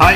[0.00, 0.14] Hi,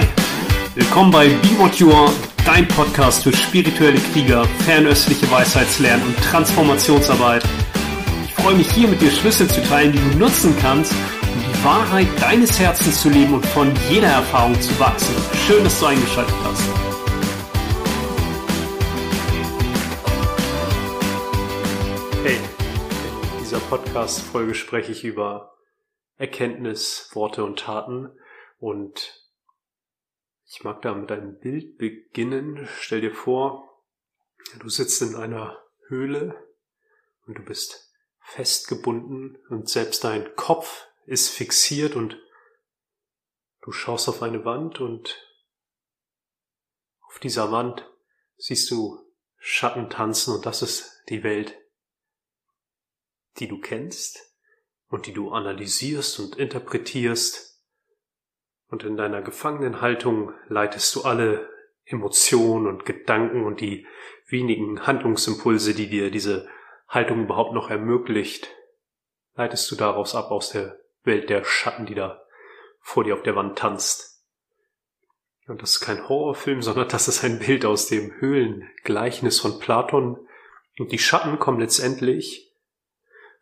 [0.77, 2.13] willkommen bei Be What You Are,
[2.47, 7.43] dein Podcast für spirituelle Krieger, fernöstliche Weisheitslernen und Transformationsarbeit.
[8.25, 11.65] Ich freue mich hier mit dir Schlüssel zu teilen, die du nutzen kannst, um die
[11.65, 15.17] Wahrheit deines Herzens zu leben und von jeder Erfahrung zu wachsen.
[15.49, 16.63] Schön, dass du eingeschaltet hast.
[22.23, 25.57] Hey, in dieser Podcast-Folge spreche ich über
[26.19, 28.11] Erkenntnis, Worte und Taten
[28.61, 29.22] und
[30.55, 32.69] ich mag da mit einem Bild beginnen.
[32.79, 33.83] Stell dir vor,
[34.59, 36.47] du sitzt in einer Höhle
[37.27, 42.19] und du bist festgebunden und selbst dein Kopf ist fixiert und
[43.63, 45.27] du schaust auf eine Wand und
[47.09, 47.91] auf dieser Wand
[48.37, 51.59] siehst du Schatten tanzen und das ist die Welt,
[53.39, 54.21] die du kennst
[54.89, 57.52] und die du analysierst und interpretierst
[58.73, 61.47] und in deiner gefangenen Haltung leitest du alle
[61.85, 63.87] Emotionen und Gedanken und die
[64.29, 66.49] wenigen Handlungsimpulse, die dir diese
[66.89, 68.49] Haltung überhaupt noch ermöglicht,
[69.35, 72.25] leitest du daraus ab aus der Welt der Schatten, die da
[72.81, 74.25] vor dir auf der Wand tanzt.
[75.47, 80.27] Und das ist kein Horrorfilm, sondern das ist ein Bild aus dem Höhlengleichnis von Platon.
[80.79, 82.55] Und die Schatten kommen letztendlich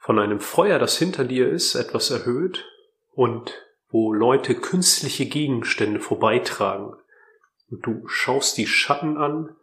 [0.00, 2.66] von einem Feuer, das hinter dir ist, etwas erhöht
[3.12, 6.94] und wo Leute künstliche Gegenstände vorbeitragen.
[7.70, 9.56] Und du schaust die Schatten an,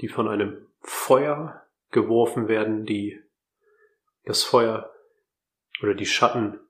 [0.00, 3.20] die von einem Feuer geworfen werden, die
[4.24, 4.92] das Feuer
[5.82, 6.60] oder die Schatten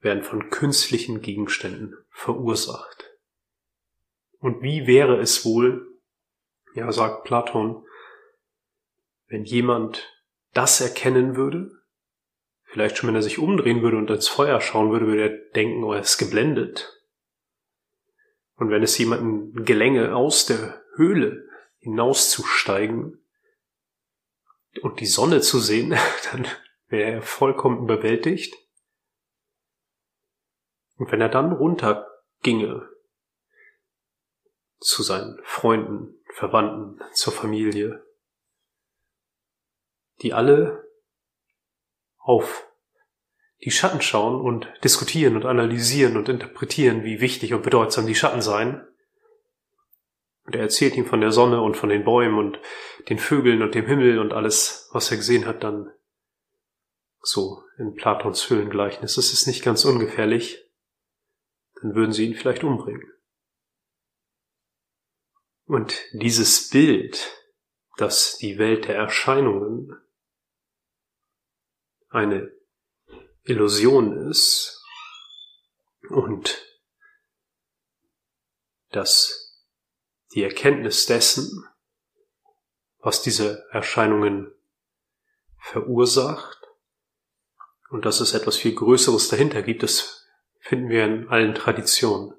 [0.00, 3.10] werden von künstlichen Gegenständen verursacht.
[4.38, 5.98] Und wie wäre es wohl,
[6.74, 7.84] ja, sagt Platon,
[9.26, 10.14] wenn jemand
[10.54, 11.77] das erkennen würde,
[12.70, 15.82] Vielleicht schon, wenn er sich umdrehen würde und ins Feuer schauen würde, würde er denken,
[15.84, 17.02] oh, er ist geblendet.
[18.56, 23.24] Und wenn es jemanden gelänge, aus der Höhle hinauszusteigen
[24.82, 25.96] und die Sonne zu sehen,
[26.32, 26.46] dann
[26.88, 28.54] wäre er vollkommen überwältigt.
[30.96, 32.86] Und wenn er dann runterginge
[34.78, 38.04] zu seinen Freunden, Verwandten, zur Familie,
[40.20, 40.87] die alle
[42.28, 42.68] auf
[43.64, 48.42] die Schatten schauen und diskutieren und analysieren und interpretieren, wie wichtig und bedeutsam die Schatten
[48.42, 48.86] seien.
[50.44, 52.60] Und er erzählt ihm von der Sonne und von den Bäumen und
[53.08, 55.90] den Vögeln und dem Himmel und alles, was er gesehen hat, dann
[57.22, 59.14] so in Platons Höhlengleichnis.
[59.14, 60.70] Das ist nicht ganz ungefährlich.
[61.80, 63.10] Dann würden sie ihn vielleicht umbringen.
[65.64, 67.32] Und dieses Bild,
[67.96, 69.96] das die Welt der Erscheinungen
[72.08, 72.52] eine
[73.42, 74.82] Illusion ist
[76.10, 76.64] und
[78.90, 79.64] dass
[80.34, 81.66] die Erkenntnis dessen,
[82.98, 84.52] was diese Erscheinungen
[85.58, 86.58] verursacht
[87.90, 90.26] und dass es etwas viel Größeres dahinter gibt, das
[90.60, 92.34] finden wir in allen Traditionen.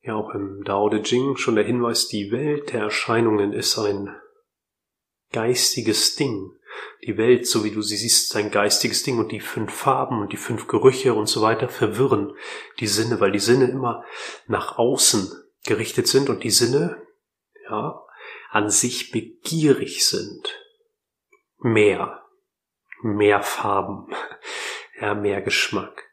[0.00, 4.14] Ja, auch im Dao De Jing schon der Hinweis, die Welt der Erscheinungen ist ein
[5.32, 6.55] geistiges Ding.
[7.04, 10.20] Die Welt, so wie du sie siehst, ist ein geistiges Ding und die fünf Farben
[10.20, 12.32] und die fünf Gerüche und so weiter verwirren
[12.80, 14.04] die Sinne, weil die Sinne immer
[14.46, 15.30] nach außen
[15.64, 17.02] gerichtet sind und die Sinne,
[17.68, 18.02] ja,
[18.50, 20.62] an sich begierig sind.
[21.58, 22.22] Mehr.
[23.02, 24.14] Mehr Farben.
[24.98, 26.06] Ja, mehr Geschmack.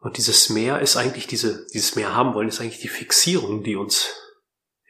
[0.00, 3.74] Und dieses Mehr ist eigentlich diese, dieses Mehr haben wollen, ist eigentlich die Fixierung, die
[3.74, 4.14] uns,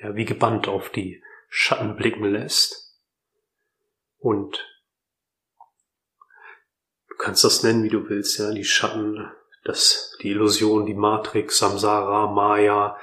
[0.00, 2.89] ja, wie gebannt auf die Schatten blicken lässt.
[4.20, 4.68] Und
[7.08, 9.30] du kannst das nennen, wie du willst, ja, die Schatten,
[9.64, 12.98] das, die Illusion, die Matrix, Samsara, Maya,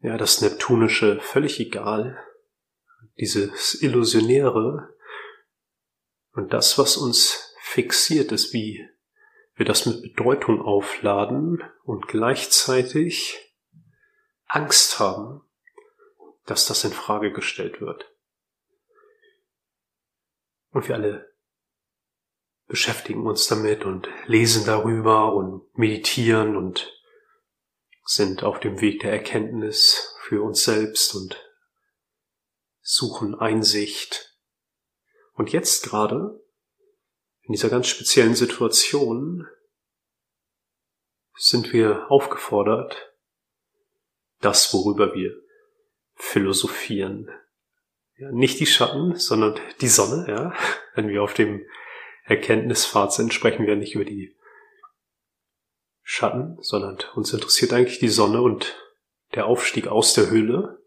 [0.00, 2.18] ja, das Neptunische, völlig egal.
[3.18, 4.94] Dieses Illusionäre
[6.32, 8.88] und das, was uns fixiert ist, wie
[9.56, 13.54] wir das mit Bedeutung aufladen und gleichzeitig
[14.46, 15.42] Angst haben,
[16.44, 18.15] dass das in Frage gestellt wird.
[20.76, 21.34] Und wir alle
[22.66, 26.92] beschäftigen uns damit und lesen darüber und meditieren und
[28.04, 31.42] sind auf dem Weg der Erkenntnis für uns selbst und
[32.82, 34.36] suchen Einsicht.
[35.32, 36.44] Und jetzt gerade,
[37.40, 39.48] in dieser ganz speziellen Situation,
[41.36, 43.14] sind wir aufgefordert,
[44.42, 45.40] das, worüber wir
[46.16, 47.30] philosophieren,
[48.18, 50.54] ja, nicht die Schatten, sondern die Sonne, ja.
[50.94, 51.64] Wenn wir auf dem
[52.24, 54.34] Erkenntnispfad sind, sprechen wir nicht über die
[56.02, 58.76] Schatten, sondern uns interessiert eigentlich die Sonne und
[59.34, 60.80] der Aufstieg aus der Höhle.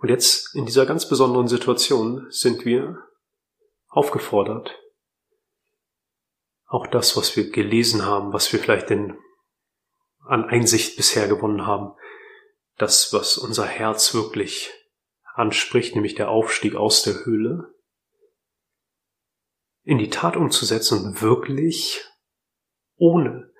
[0.00, 3.02] Und jetzt in dieser ganz besonderen Situation sind wir
[3.88, 4.78] aufgefordert,
[6.66, 9.18] auch das, was wir gelesen haben, was wir vielleicht in,
[10.20, 11.96] an Einsicht bisher gewonnen haben,
[12.78, 14.72] das, was unser Herz wirklich
[15.34, 17.74] anspricht, nämlich der Aufstieg aus der Höhle,
[19.82, 22.04] in die Tat umzusetzen und wirklich
[22.96, 23.52] ohne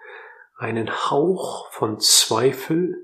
[0.56, 2.97] einen Hauch von Zweifel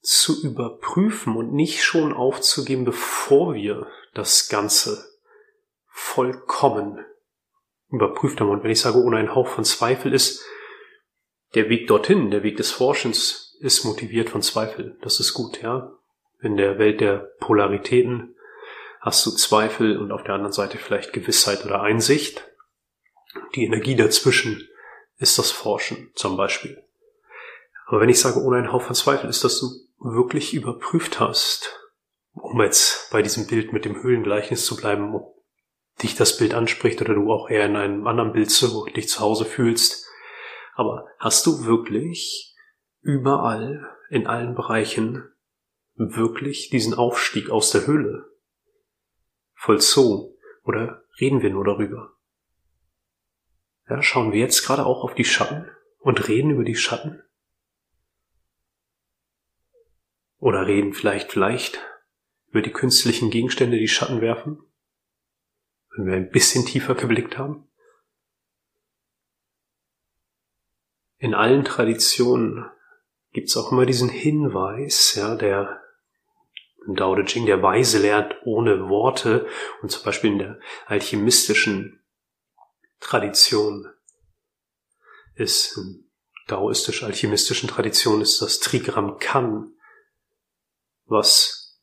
[0.00, 5.04] zu überprüfen und nicht schon aufzugeben, bevor wir das Ganze
[5.86, 7.04] vollkommen
[7.88, 8.50] überprüft haben.
[8.50, 10.44] Und wenn ich sage, ohne einen Hauch von Zweifel ist,
[11.54, 14.98] der Weg dorthin, der Weg des Forschens ist motiviert von Zweifel.
[15.02, 15.92] Das ist gut, ja.
[16.40, 18.34] In der Welt der Polaritäten
[19.00, 22.44] hast du Zweifel und auf der anderen Seite vielleicht Gewissheit oder Einsicht.
[23.54, 24.68] Die Energie dazwischen
[25.18, 26.82] ist das Forschen zum Beispiel.
[27.86, 31.78] Aber wenn ich sage, ohne einen Hauch von Zweifel, ist, dass du wirklich überprüft hast,
[32.32, 35.36] um jetzt bei diesem Bild mit dem Höhlengleichnis zu bleiben, ob
[36.02, 39.20] dich das Bild anspricht oder du auch eher in einem anderen Bild zu, dich zu
[39.20, 40.06] Hause fühlst.
[40.74, 42.54] Aber hast du wirklich
[43.06, 45.32] überall, in allen Bereichen,
[45.94, 48.30] wirklich diesen Aufstieg aus der Höhle
[49.54, 50.36] vollzogen?
[50.64, 52.16] Oder reden wir nur darüber?
[53.88, 57.22] Ja, schauen wir jetzt gerade auch auf die Schatten und reden über die Schatten?
[60.38, 61.80] Oder reden vielleicht, vielleicht
[62.48, 64.60] über die künstlichen Gegenstände, die Schatten werfen?
[65.96, 67.68] Wenn wir ein bisschen tiefer geblickt haben?
[71.18, 72.70] In allen Traditionen
[73.36, 75.82] gibt es auch immer diesen Hinweis, ja, der
[76.86, 79.46] im Dao De Ching, der Weise lernt ohne Worte
[79.82, 82.02] und zum Beispiel in der alchemistischen
[82.98, 83.92] Tradition
[85.34, 86.10] ist, in
[86.46, 89.74] daoistisch-alchemistischen Tradition ist das Trigramm Kan,
[91.04, 91.78] was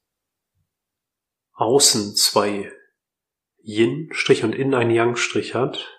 [1.51, 2.71] außen zwei
[3.61, 5.92] Yin-Strich und innen ein Yang-Strich hat,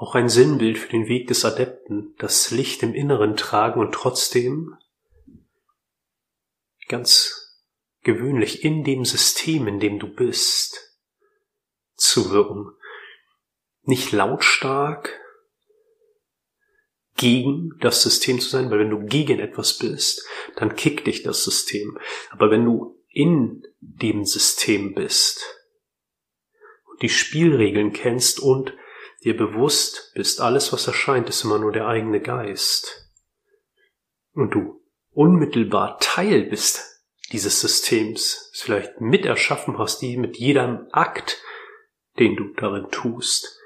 [0.00, 4.74] auch ein Sinnbild für den Weg des Adepten, das Licht im Inneren tragen und trotzdem
[6.88, 7.60] ganz
[8.02, 10.96] gewöhnlich in dem System, in dem du bist,
[11.96, 12.72] zu wirken
[13.82, 15.20] nicht lautstark
[17.16, 20.26] gegen das System zu sein, weil wenn du gegen etwas bist,
[20.56, 21.98] dann kickt dich das System.
[22.30, 25.44] Aber wenn du in dem System bist
[26.90, 28.72] und die Spielregeln kennst und
[29.24, 33.10] dir bewusst bist, alles was erscheint, ist immer nur der eigene Geist
[34.32, 36.82] und du unmittelbar Teil bist
[37.32, 41.40] dieses Systems, es vielleicht miterschaffen hast, die mit jedem Akt,
[42.18, 43.60] den du darin tust,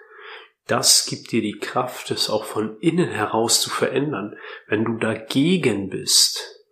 [0.66, 4.36] das gibt dir die Kraft, es auch von innen heraus zu verändern.
[4.66, 6.62] Wenn du dagegen bist,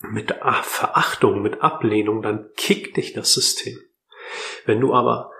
[0.00, 3.78] mit Verachtung, mit Ablehnung, dann kickt dich das System.
[4.64, 5.30] Wenn du aber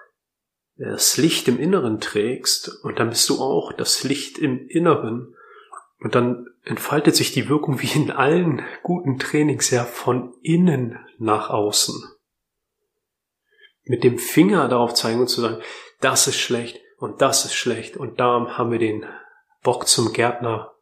[0.81, 5.37] das Licht im Inneren trägst, und dann bist du auch das Licht im Inneren,
[5.99, 11.51] und dann entfaltet sich die Wirkung wie in allen guten Trainings ja von innen nach
[11.51, 12.03] außen.
[13.85, 15.63] Mit dem Finger darauf zeigen und zu sagen,
[16.01, 17.97] das ist schlecht, und das ist schlecht.
[17.97, 19.05] Und da haben wir den
[19.63, 20.75] Bock zum Gärtner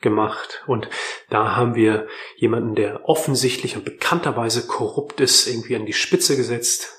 [0.00, 0.64] gemacht.
[0.66, 0.88] Und
[1.30, 6.95] da haben wir jemanden, der offensichtlich und bekannterweise korrupt ist, irgendwie an die Spitze gesetzt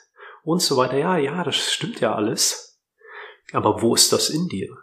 [0.47, 0.97] und so weiter.
[0.97, 2.81] Ja, ja, das stimmt ja alles.
[3.51, 4.75] Aber wo ist das in dir?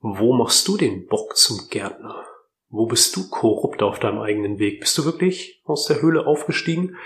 [0.00, 2.26] Wo machst du den Bock zum Gärtner?
[2.68, 4.80] Wo bist du korrupt auf deinem eigenen Weg?
[4.80, 6.96] Bist du wirklich aus der Höhle aufgestiegen?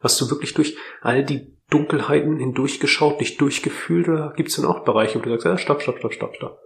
[0.00, 4.84] Hast du wirklich durch all die Dunkelheiten hindurchgeschaut, dich durchgefühlt oder gibt es dann auch
[4.84, 6.58] Bereiche, wo du sagst, ja, stopp, stopp, stopp, stopp, stopp.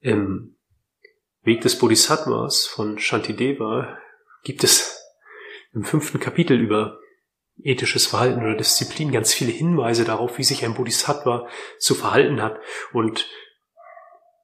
[0.00, 0.56] Im
[1.42, 3.98] Weg des Bodhisattvas von Shantideva
[4.42, 5.02] gibt es
[5.72, 6.98] im fünften Kapitel über
[7.62, 11.48] ethisches Verhalten oder Disziplin ganz viele Hinweise darauf, wie sich ein Bodhisattva
[11.78, 12.58] zu verhalten hat.
[12.92, 13.28] Und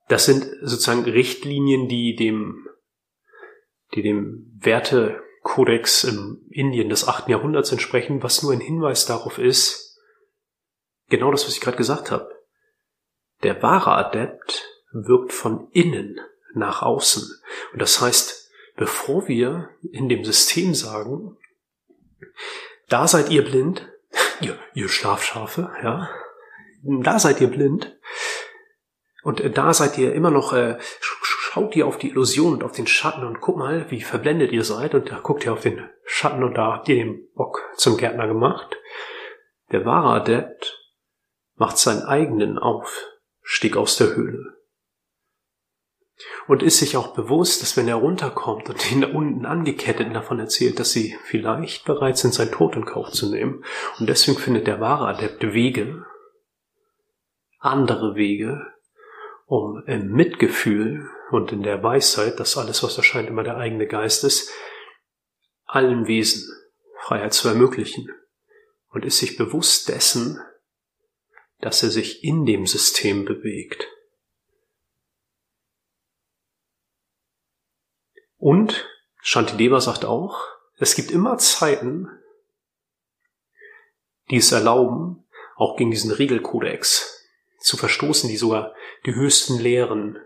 [0.08, 2.66] das sind sozusagen Richtlinien, die dem,
[3.94, 9.38] die dem Werte Kodex im Indien des achten Jahrhunderts entsprechen, was nur ein Hinweis darauf
[9.38, 10.00] ist,
[11.08, 12.30] genau das, was ich gerade gesagt habe.
[13.42, 16.18] Der wahre Adept wirkt von innen
[16.54, 17.28] nach außen.
[17.72, 21.36] Und das heißt, bevor wir in dem System sagen,
[22.88, 23.88] da seid ihr blind,
[24.40, 26.10] ihr, ihr Schlafschafe, ja,
[26.82, 27.96] da seid ihr blind,
[29.22, 30.76] und da seid ihr immer noch äh,
[31.54, 34.64] schaut ihr auf die Illusion und auf den Schatten und guck mal, wie verblendet ihr
[34.64, 34.92] seid.
[34.94, 38.26] Und da guckt ihr auf den Schatten und da habt ihr den Bock zum Gärtner
[38.26, 38.76] gemacht.
[39.70, 40.80] Der wahre Adept
[41.54, 43.06] macht seinen eigenen auf,
[43.40, 44.56] stieg aus der Höhle.
[46.46, 50.78] Und ist sich auch bewusst, dass wenn er runterkommt und da unten angekettet davon erzählt,
[50.78, 53.64] dass sie vielleicht bereit sind, sein Tod in Kauf zu nehmen.
[53.98, 56.04] Und deswegen findet der wahre Adept Wege,
[57.58, 58.66] andere Wege,
[59.46, 64.24] um im Mitgefühl und in der Weisheit, dass alles, was erscheint, immer der eigene Geist
[64.24, 64.50] ist,
[65.64, 66.46] allen Wesen
[67.00, 68.08] Freiheit zu ermöglichen
[68.90, 70.40] und ist sich bewusst dessen,
[71.60, 73.88] dass er sich in dem System bewegt.
[78.44, 78.86] Und
[79.22, 80.38] Shantideva sagt auch,
[80.76, 82.10] es gibt immer Zeiten,
[84.28, 85.24] die es erlauben,
[85.56, 87.26] auch gegen diesen Regelkodex
[87.60, 88.74] zu verstoßen, die sogar
[89.06, 90.18] die höchsten Lehren,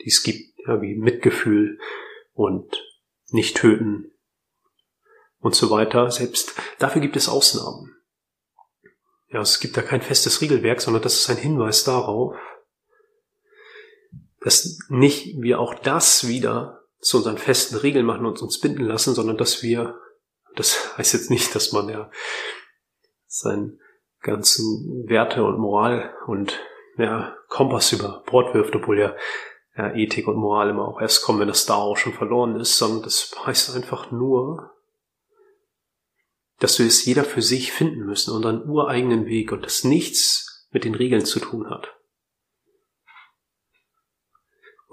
[0.00, 1.78] die es gibt, ja, wie Mitgefühl
[2.32, 2.84] und
[3.28, 4.10] nicht töten
[5.38, 7.94] und so weiter, selbst dafür gibt es Ausnahmen.
[9.28, 12.34] Ja, es gibt da kein festes Regelwerk, sondern das ist ein Hinweis darauf,
[14.44, 19.14] dass nicht wir auch das wieder zu unseren festen Regeln machen und uns binden lassen,
[19.14, 19.98] sondern dass wir,
[20.54, 22.10] das heißt jetzt nicht, dass man ja
[23.26, 23.80] seinen
[24.20, 26.60] ganzen Werte und Moral und
[26.96, 29.16] ja, Kompass über Bord wirft, obwohl ja,
[29.76, 32.78] ja Ethik und Moral immer auch erst kommen, wenn das da auch schon verloren ist,
[32.78, 34.70] sondern das heißt einfach nur,
[36.58, 40.84] dass wir es jeder für sich finden müssen, unseren ureigenen Weg und das nichts mit
[40.84, 41.96] den Regeln zu tun hat.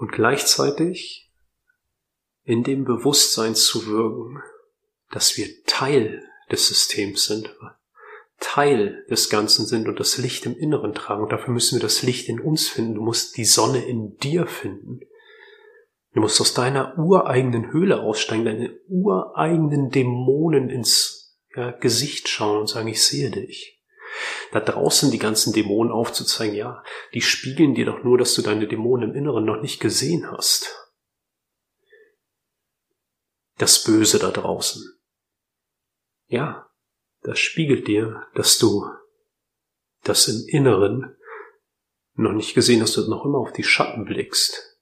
[0.00, 1.30] Und gleichzeitig
[2.42, 4.42] in dem Bewusstsein zu wirken,
[5.10, 7.54] dass wir Teil des Systems sind,
[8.38, 11.22] Teil des Ganzen sind und das Licht im Inneren tragen.
[11.22, 12.94] Und dafür müssen wir das Licht in uns finden.
[12.94, 15.00] Du musst die Sonne in dir finden.
[16.14, 22.68] Du musst aus deiner ureigenen Höhle aussteigen, deine ureigenen Dämonen ins ja, Gesicht schauen und
[22.70, 23.79] sagen, ich sehe dich.
[24.52, 26.82] Da draußen die ganzen Dämonen aufzuzeigen, ja,
[27.14, 30.76] die spiegeln dir doch nur, dass du deine Dämonen im Inneren noch nicht gesehen hast.
[33.58, 34.82] Das Böse da draußen.
[36.26, 36.70] Ja,
[37.22, 38.86] das spiegelt dir, dass du
[40.02, 41.16] das im Inneren
[42.14, 44.78] noch nicht gesehen hast, du noch immer auf die Schatten blickst.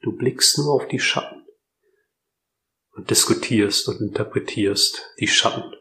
[0.00, 1.46] Du blickst nur auf die Schatten
[2.90, 5.74] und diskutierst und interpretierst die Schatten.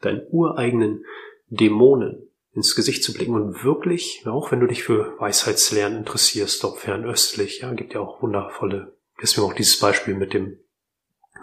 [0.00, 1.04] Deinen ureigenen
[1.48, 6.78] Dämonen ins Gesicht zu blicken und wirklich, auch wenn du dich für Weisheitslernen interessierst, ob
[6.78, 10.58] fernöstlich, ja, gibt ja auch wundervolle, deswegen auch dieses Beispiel mit dem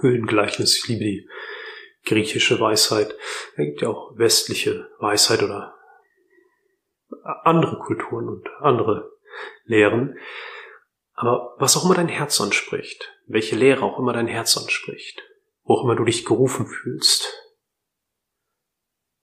[0.01, 0.77] Höhlengleichnis.
[0.77, 1.29] Ich liebe die
[2.05, 3.15] griechische Weisheit.
[3.51, 5.73] Es gibt ja auch westliche Weisheit oder
[7.43, 9.11] andere Kulturen und andere
[9.65, 10.17] Lehren.
[11.13, 15.23] Aber was auch immer dein Herz anspricht, welche Lehre auch immer dein Herz anspricht,
[15.63, 17.44] wo auch immer du dich gerufen fühlst,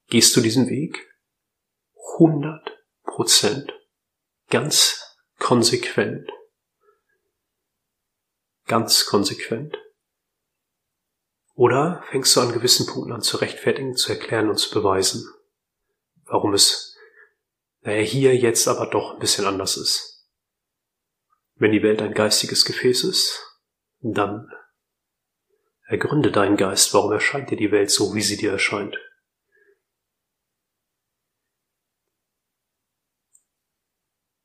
[0.07, 1.09] gehst du diesen Weg
[2.19, 3.73] 100 Prozent
[4.49, 6.29] ganz konsequent.
[8.65, 9.77] Ganz konsequent.
[11.55, 15.27] Oder fängst du an gewissen Punkten an zu rechtfertigen, zu erklären und zu beweisen,
[16.25, 16.97] warum es,
[17.81, 20.27] naja, hier jetzt aber doch ein bisschen anders ist.
[21.55, 23.43] Wenn die Welt ein geistiges Gefäß ist,
[23.99, 24.49] dann
[25.85, 28.97] ergründe deinen Geist, warum erscheint dir die Welt so, wie sie dir erscheint.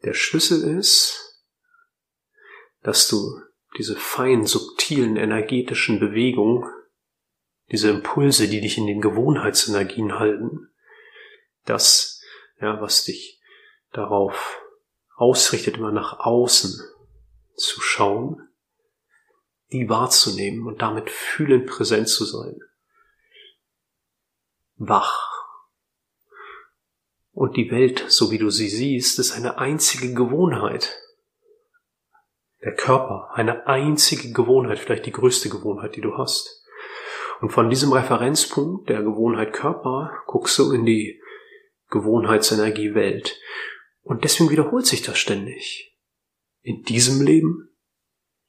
[0.05, 1.43] Der Schlüssel ist,
[2.83, 3.41] dass du
[3.77, 6.65] diese feinen, subtilen, energetischen Bewegungen
[7.71, 10.71] diese Impulse, die dich in den Gewohnheitsenergien halten,
[11.65, 12.23] das,
[12.61, 13.41] ja, was dich
[13.93, 14.63] darauf
[15.17, 16.81] ausrichtet, immer nach außen
[17.57, 18.49] zu schauen,
[19.71, 22.59] die wahrzunehmen und damit fühlend präsent zu sein.
[24.77, 25.28] Wach.
[27.39, 30.99] Und die Welt, so wie du sie siehst, ist eine einzige Gewohnheit.
[32.65, 36.65] Der Körper, eine einzige Gewohnheit, vielleicht die größte Gewohnheit, die du hast.
[37.41, 41.23] Und von diesem Referenzpunkt der Gewohnheit Körper guckst du in die
[41.91, 43.39] Gewohnheitsenergie Welt.
[44.03, 45.97] Und deswegen wiederholt sich das ständig.
[46.63, 47.69] In diesem Leben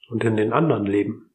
[0.08, 1.29] und in den anderen Leben.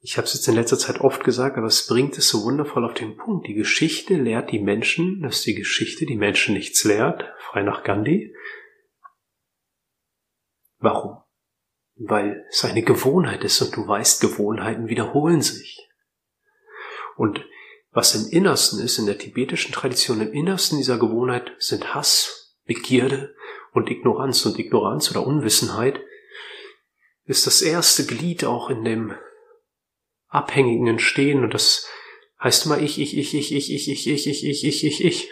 [0.00, 2.84] Ich habe es jetzt in letzter Zeit oft gesagt, aber es bringt es so wundervoll
[2.84, 3.46] auf den Punkt.
[3.46, 8.34] Die Geschichte lehrt die Menschen, dass die Geschichte die Menschen nichts lehrt, frei nach Gandhi.
[10.78, 11.20] Warum?
[12.00, 15.86] weil es eine Gewohnheit ist und du weißt, Gewohnheiten wiederholen sich.
[17.16, 17.44] Und
[17.92, 23.34] was im Innersten ist, in der tibetischen Tradition, im Innersten dieser Gewohnheit sind Hass, Begierde
[23.72, 24.46] und Ignoranz.
[24.46, 26.00] Und Ignoranz oder Unwissenheit
[27.24, 29.14] ist das erste Glied auch in dem
[30.30, 31.86] abhängigen Entstehen und das
[32.42, 35.30] heißt immer ich, ich, ich, ich, ich, ich, ich, ich, ich, ich, ich, ich, ich.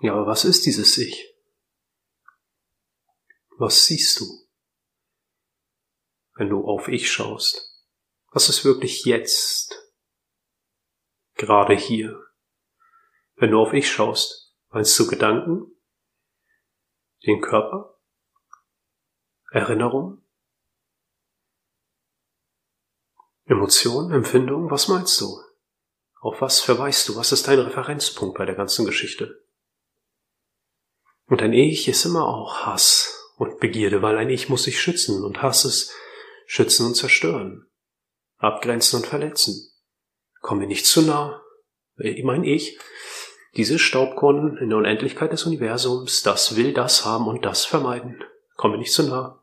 [0.00, 1.34] Ja, aber was ist dieses Ich?
[3.58, 4.24] Was siehst du,
[6.36, 7.84] wenn du auf Ich schaust?
[8.30, 9.92] Was ist wirklich jetzt?
[11.34, 12.24] Gerade hier.
[13.34, 15.72] Wenn du auf Ich schaust, meinst du Gedanken?
[17.26, 17.98] Den Körper?
[19.50, 20.22] Erinnerung?
[23.48, 25.40] Emotionen, Empfindungen, was meinst du?
[26.20, 27.16] Auf was verweist du?
[27.16, 29.42] Was ist dein Referenzpunkt bei der ganzen Geschichte?
[31.26, 35.24] Und ein Ich ist immer auch Hass und Begierde, weil ein Ich muss sich schützen
[35.24, 35.92] und Hass ist
[36.46, 37.66] schützen und zerstören,
[38.36, 39.70] abgrenzen und verletzen.
[40.40, 41.42] Komm mir nicht zu nah.
[41.96, 42.78] Mein Ich,
[43.56, 48.22] dieses Staubkorn in der Unendlichkeit des Universums, das will das haben und das vermeiden.
[48.56, 49.42] Komm mir nicht zu nah.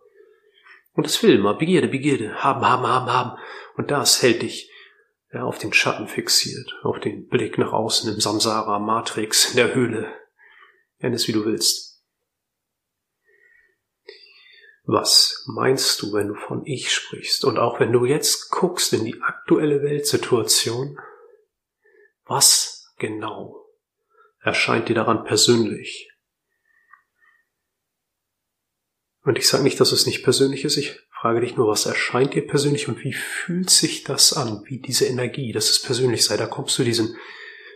[0.94, 3.38] Und es will immer Begierde, Begierde, haben, haben, haben, haben.
[3.76, 4.72] Und das hält dich
[5.32, 9.74] ja, auf den Schatten fixiert, auf den Blick nach außen im Samsara, Matrix, in der
[9.74, 10.14] Höhle.
[11.00, 12.04] Nenn es wie du willst.
[14.84, 17.44] Was meinst du, wenn du von ich sprichst?
[17.44, 20.98] Und auch wenn du jetzt guckst in die aktuelle Weltsituation,
[22.24, 23.66] was genau
[24.40, 26.12] erscheint dir daran persönlich?
[29.24, 32.34] Und ich sage nicht, dass es nicht persönlich ist, ich frage dich nur, was erscheint
[32.34, 36.38] dir persönlich und wie fühlt sich das an, wie diese Energie, dass es persönlich sei.
[36.38, 37.16] Da kommst du diesen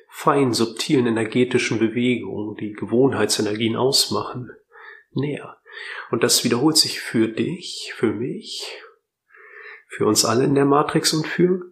[0.10, 4.52] feinen, subtilen energetischen Bewegungen, die Gewohnheitsenergien ausmachen,
[5.12, 5.58] näher.
[6.12, 8.78] Und das wiederholt sich für dich, für mich,
[9.88, 11.72] für uns alle in der Matrix und für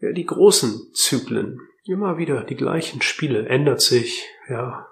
[0.00, 1.60] ja, die großen Zyklen.
[1.84, 4.88] Immer wieder die gleichen Spiele, ändert sich, ja.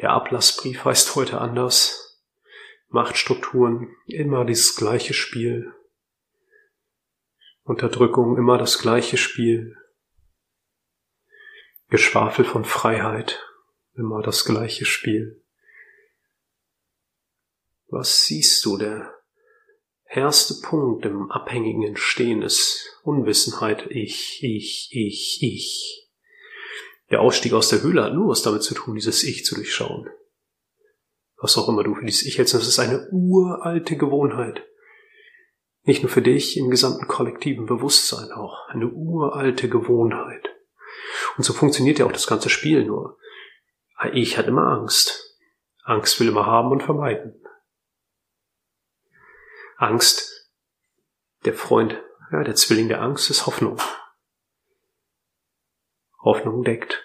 [0.00, 2.11] Der Ablassbrief heißt heute anders.
[2.92, 5.72] Machtstrukturen, immer dieses gleiche Spiel.
[7.62, 9.76] Unterdrückung, immer das gleiche Spiel.
[11.88, 13.42] Geschwafel von Freiheit,
[13.94, 15.42] immer das gleiche Spiel.
[17.88, 18.76] Was siehst du?
[18.76, 19.14] Der
[20.04, 23.86] erste Punkt im abhängigen Entstehen ist Unwissenheit.
[23.90, 26.10] Ich, ich, ich, ich.
[27.10, 30.10] Der Ausstieg aus der Höhle hat nur was damit zu tun, dieses Ich zu durchschauen
[31.42, 34.64] was auch immer du für dieses Ich hältst, das ist eine uralte Gewohnheit.
[35.82, 38.68] Nicht nur für dich, im gesamten kollektiven Bewusstsein auch.
[38.68, 40.48] Eine uralte Gewohnheit.
[41.36, 43.18] Und so funktioniert ja auch das ganze Spiel nur.
[44.12, 45.36] Ich hatte immer Angst.
[45.82, 47.44] Angst will immer haben und vermeiden.
[49.76, 50.48] Angst,
[51.44, 52.00] der Freund,
[52.30, 53.80] ja, der Zwilling der Angst ist Hoffnung.
[56.20, 57.04] Hoffnung deckt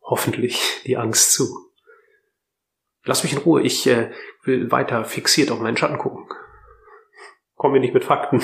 [0.00, 1.67] hoffentlich die Angst zu.
[3.08, 6.28] Lass mich in Ruhe, ich äh, will weiter fixiert auf meinen Schatten gucken.
[7.54, 8.42] Komm mir nicht mit Fakten.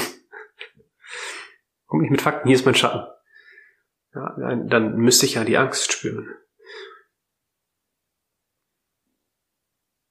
[1.86, 3.06] Komm nicht mit Fakten, hier ist mein Schatten.
[4.14, 6.34] Ja, dann müsste ich ja die Angst spüren.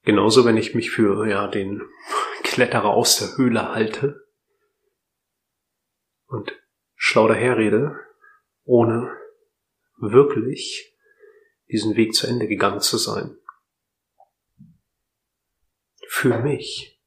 [0.04, 1.82] Genauso, wenn ich mich für ja, den
[2.44, 4.24] Kletterer aus der Höhle halte
[6.28, 6.62] und
[6.94, 8.00] schlau daherrede,
[8.66, 9.18] ohne
[9.98, 10.96] wirklich
[11.72, 13.40] diesen Weg zu Ende gegangen zu sein
[16.14, 17.02] für mich.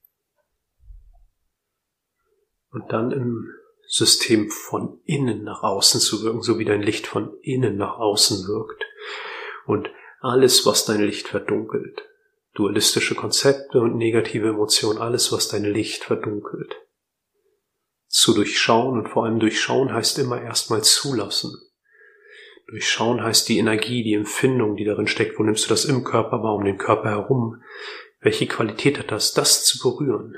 [2.70, 3.48] Und dann im
[3.86, 8.48] System von innen nach außen zu wirken, so wie dein Licht von innen nach außen
[8.48, 8.84] wirkt.
[9.64, 9.88] Und
[10.20, 12.02] alles, was dein Licht verdunkelt,
[12.54, 16.74] dualistische Konzepte und negative Emotionen, alles, was dein Licht verdunkelt,
[18.08, 21.54] zu durchschauen und vor allem durchschauen heißt immer erstmal zulassen.
[22.66, 25.38] Durchschauen heißt die Energie, die Empfindung, die darin steckt.
[25.38, 27.62] Wo nimmst du das im Körper wahr, um den Körper herum?
[28.20, 30.36] Welche Qualität hat das, das zu berühren,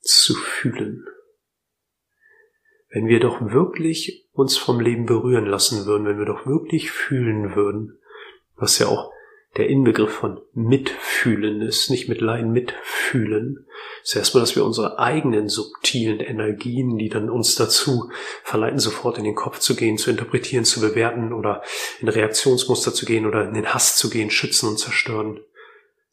[0.00, 1.06] zu fühlen?
[2.90, 7.54] Wenn wir doch wirklich uns vom Leben berühren lassen würden, wenn wir doch wirklich fühlen
[7.54, 7.98] würden,
[8.56, 9.12] was ja auch
[9.56, 13.66] der Inbegriff von Mitfühlen ist, nicht mit Laien mitfühlen,
[14.02, 18.10] ist erstmal, dass wir unsere eigenen subtilen Energien, die dann uns dazu
[18.44, 21.62] verleiten, sofort in den Kopf zu gehen, zu interpretieren, zu bewerten oder
[22.00, 25.40] in Reaktionsmuster zu gehen oder in den Hass zu gehen, schützen und zerstören,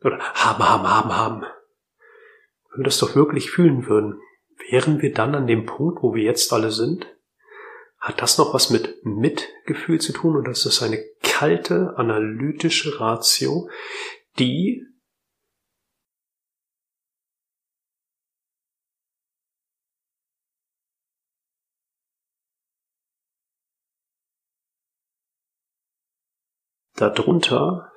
[0.05, 1.41] oder haben, haben, haben, haben.
[2.69, 4.21] Wenn wir das doch wirklich fühlen würden,
[4.69, 7.07] wären wir dann an dem Punkt, wo wir jetzt alle sind?
[7.99, 13.67] Hat das noch was mit Mitgefühl zu tun oder ist das eine kalte, analytische Ratio,
[14.37, 14.85] die
[26.95, 27.91] darunter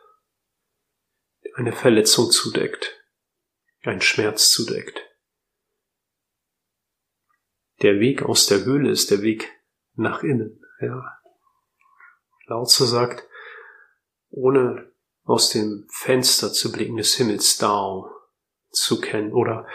[1.59, 3.05] eine Verletzung zudeckt,
[3.83, 5.03] einen Schmerz zudeckt.
[7.83, 9.51] der Weg aus der Höhle ist der Weg
[9.94, 10.61] nach innen.
[10.81, 11.18] Ja.
[12.47, 13.27] Lao Tzu sagt,
[14.31, 14.92] ohne
[15.25, 18.11] aus dem Fenster zu blicken des Himmels Dao
[18.71, 19.66] zu kennen oder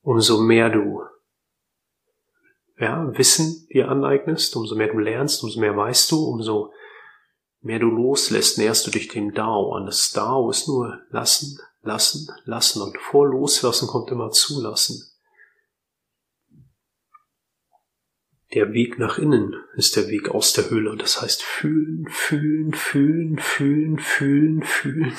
[0.00, 1.02] umso mehr du
[2.78, 6.72] ja, Wissen dir aneignest, umso mehr du lernst, umso mehr weißt du, umso
[7.60, 9.86] mehr du loslässt, näherst du dich dem Dao an.
[9.86, 15.06] Das Dao ist nur lassen, lassen, lassen und vor Loslassen kommt immer zulassen.
[18.52, 20.96] Der Weg nach innen ist der Weg aus der Höhle.
[20.96, 25.16] Das heißt fühlen, fühlen, fühlen, fühlen, fühlen, fühlen.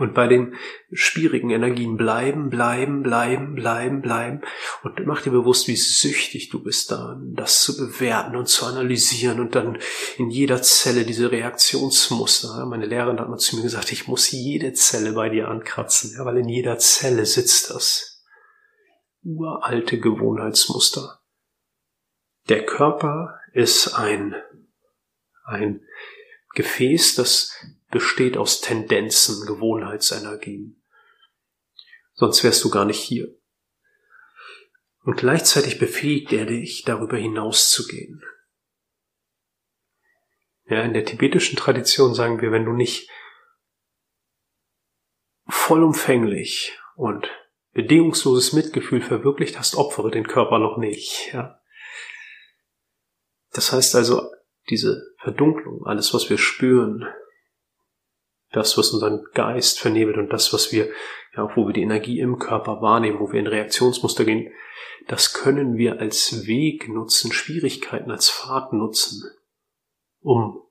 [0.00, 0.54] Und bei den
[0.92, 4.40] schwierigen Energien bleiben, bleiben, bleiben, bleiben, bleiben.
[4.82, 9.40] Und mach dir bewusst, wie süchtig du bist da, das zu bewerten und zu analysieren
[9.40, 9.78] und dann
[10.16, 12.64] in jeder Zelle diese Reaktionsmuster.
[12.64, 16.38] Meine Lehrerin hat mal zu mir gesagt, ich muss jede Zelle bei dir ankratzen, weil
[16.38, 18.24] in jeder Zelle sitzt das.
[19.22, 21.20] Uralte Gewohnheitsmuster.
[22.48, 24.34] Der Körper ist ein,
[25.44, 25.82] ein
[26.54, 27.52] Gefäß, das
[27.90, 30.82] besteht aus Tendenzen, Gewohnheitsenergien.
[32.14, 33.28] Sonst wärst du gar nicht hier.
[35.02, 38.22] Und gleichzeitig befähigt er dich, darüber hinauszugehen.
[40.66, 43.10] Ja, in der tibetischen Tradition sagen wir, wenn du nicht
[45.48, 47.28] vollumfänglich und
[47.72, 51.32] bedingungsloses Mitgefühl verwirklicht hast, opfere den Körper noch nicht.
[51.32, 51.60] Ja.
[53.52, 54.30] Das heißt also,
[54.68, 57.08] diese Verdunklung, alles, was wir spüren,
[58.52, 60.88] das, was unseren Geist vernebelt und das, was wir,
[61.36, 64.52] ja, auch wo wir die Energie im Körper wahrnehmen, wo wir in Reaktionsmuster gehen,
[65.06, 69.30] das können wir als Weg nutzen, Schwierigkeiten als Pfad nutzen,
[70.20, 70.62] um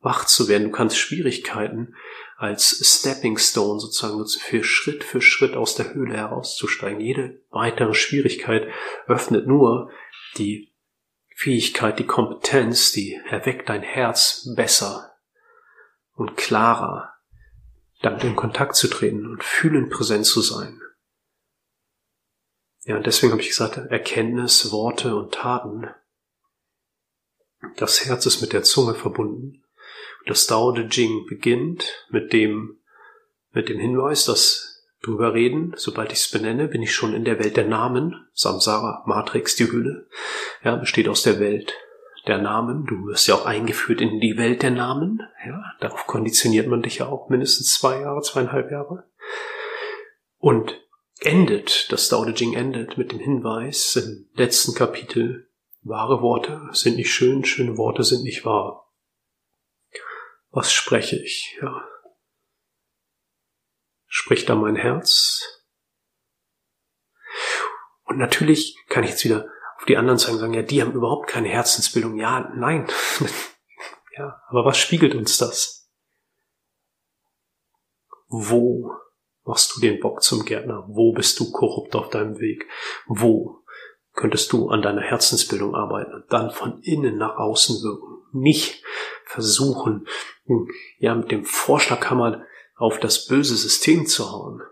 [0.00, 0.64] wach zu werden.
[0.64, 1.94] Du kannst Schwierigkeiten
[2.36, 7.00] als Stepping Stone sozusagen nutzen, für Schritt für Schritt aus der Höhle herauszusteigen.
[7.00, 8.66] Jede weitere Schwierigkeit
[9.06, 9.90] öffnet nur
[10.38, 10.72] die
[11.34, 15.12] Fähigkeit, die Kompetenz, die erweckt dein Herz besser
[16.14, 17.11] und klarer,
[18.02, 20.80] damit in Kontakt zu treten und fühlend präsent zu sein.
[22.84, 25.88] Ja, und deswegen habe ich gesagt, Erkenntnis, Worte und Taten.
[27.76, 29.64] Das Herz ist mit der Zunge verbunden.
[30.20, 32.80] Und das Dao De Jing beginnt mit dem,
[33.52, 35.74] mit dem Hinweis, dass drüber reden.
[35.76, 38.26] Sobald ich es benenne, bin ich schon in der Welt der Namen.
[38.34, 40.08] Samsara, Matrix, die Hülle,
[40.64, 41.72] ja, besteht aus der Welt
[42.26, 42.86] der Namen.
[42.86, 45.20] Du wirst ja auch eingeführt in die Welt der Namen.
[45.46, 49.10] Ja, darauf konditioniert man dich ja auch mindestens zwei Jahre, zweieinhalb Jahre.
[50.38, 50.80] Und
[51.20, 55.48] endet, das Dao De Jing endet mit dem Hinweis im letzten Kapitel,
[55.82, 58.92] wahre Worte sind nicht schön, schöne Worte sind nicht wahr.
[60.50, 61.58] Was spreche ich?
[61.60, 61.82] Ja,
[64.14, 65.64] Spricht da mein Herz?
[68.04, 69.48] Und natürlich kann ich jetzt wieder
[69.82, 72.16] auf die anderen zeigen sagen, ja, die haben überhaupt keine Herzensbildung.
[72.16, 72.86] Ja, nein.
[74.16, 75.90] ja, aber was spiegelt uns das?
[78.28, 78.92] Wo
[79.42, 80.84] machst du den Bock zum Gärtner?
[80.86, 82.68] Wo bist du korrupt auf deinem Weg?
[83.08, 83.64] Wo
[84.12, 88.22] könntest du an deiner Herzensbildung arbeiten und dann von innen nach außen wirken?
[88.30, 88.84] Nicht
[89.24, 90.06] versuchen,
[90.98, 94.62] ja, mit dem Vorschlaghammer auf das böse System zu hauen.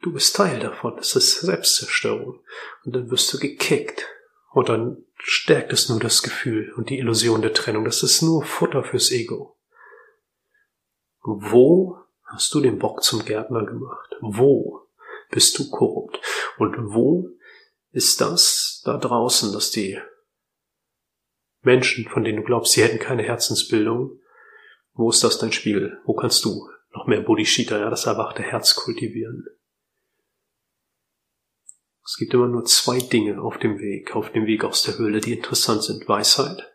[0.00, 2.40] Du bist Teil davon, das ist Selbstzerstörung.
[2.84, 4.04] Und dann wirst du gekickt.
[4.52, 7.84] Und dann stärkt es nur das Gefühl und die Illusion der Trennung.
[7.84, 9.56] Das ist nur Futter fürs Ego.
[11.22, 14.14] Wo hast du den Bock zum Gärtner gemacht?
[14.20, 14.88] Wo
[15.30, 16.20] bist du korrupt?
[16.58, 17.28] Und wo
[17.90, 19.98] ist das da draußen, dass die
[21.62, 24.18] Menschen, von denen du glaubst, sie hätten keine Herzensbildung,
[24.94, 26.00] wo ist das dein Spiegel?
[26.04, 29.46] Wo kannst du noch mehr Bodhicitta, ja, das erwachte Herz kultivieren.
[32.04, 35.20] Es gibt immer nur zwei Dinge auf dem Weg, auf dem Weg aus der Höhle,
[35.20, 36.08] die interessant sind.
[36.08, 36.72] Weisheit.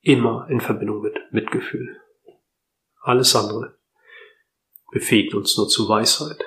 [0.00, 2.00] Immer in Verbindung mit Mitgefühl.
[3.00, 3.78] Alles andere
[4.92, 6.44] befähigt uns nur zu Weisheit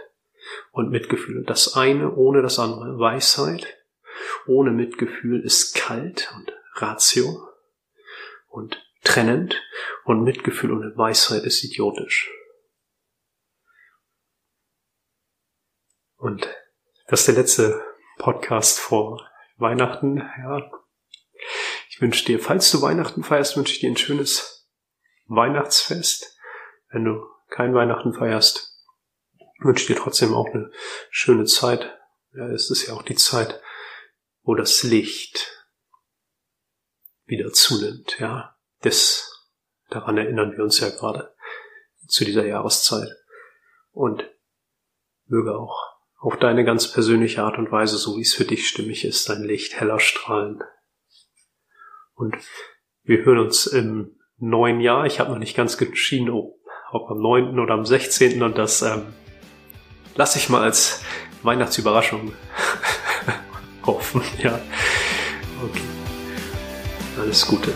[0.71, 1.43] und Mitgefühl.
[1.43, 2.97] Das eine ohne das andere.
[2.97, 3.77] Weisheit
[4.47, 7.47] ohne Mitgefühl ist kalt und Ratio
[8.47, 9.61] und trennend
[10.05, 12.31] und Mitgefühl und Weisheit ist idiotisch.
[16.15, 16.47] Und
[17.11, 17.83] das ist der letzte
[18.19, 20.19] Podcast vor Weihnachten.
[20.19, 20.71] Ja.
[21.89, 24.69] Ich wünsche dir, falls du Weihnachten feierst, wünsche ich dir ein schönes
[25.25, 26.39] Weihnachtsfest.
[26.87, 28.77] Wenn du kein Weihnachten feierst,
[29.59, 30.71] wünsche ich dir trotzdem auch eine
[31.09, 31.99] schöne Zeit.
[32.33, 33.61] Ja, es ist ja auch die Zeit,
[34.43, 35.67] wo das Licht
[37.25, 38.57] wieder zunimmt, ja.
[38.83, 39.49] Das,
[39.89, 41.35] daran erinnern wir uns ja gerade
[42.07, 43.09] zu dieser Jahreszeit.
[43.91, 44.23] Und
[45.25, 45.80] möge auch
[46.21, 49.43] auf deine ganz persönliche Art und Weise, so wie es für dich stimmig ist, dein
[49.43, 50.61] Licht heller strahlen.
[52.13, 52.37] Und
[53.03, 55.07] wir hören uns im neuen Jahr.
[55.07, 57.59] Ich habe noch nicht ganz entschieden, ob am 9.
[57.59, 58.43] oder am 16.
[58.43, 59.13] und das ähm,
[60.15, 61.03] lasse ich mal als
[61.41, 62.33] Weihnachtsüberraschung
[63.87, 64.21] hoffen.
[64.43, 64.61] Ja.
[65.63, 65.81] Okay.
[67.19, 67.73] Alles Gute.